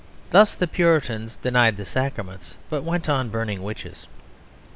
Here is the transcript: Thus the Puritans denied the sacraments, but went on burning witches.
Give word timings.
Thus 0.31 0.55
the 0.55 0.65
Puritans 0.65 1.35
denied 1.35 1.77
the 1.77 1.85
sacraments, 1.85 2.55
but 2.71 2.83
went 2.83 3.07
on 3.07 3.29
burning 3.29 3.61
witches. 3.61 4.07